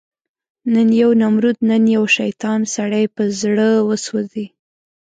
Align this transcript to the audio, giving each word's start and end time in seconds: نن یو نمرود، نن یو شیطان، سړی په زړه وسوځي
نن 0.73 0.89
یو 1.01 1.09
نمرود، 1.21 1.57
نن 1.69 1.83
یو 1.95 2.03
شیطان، 2.17 2.59
سړی 2.75 3.03
په 3.15 3.23
زړه 3.41 3.67
وسوځي 3.87 4.45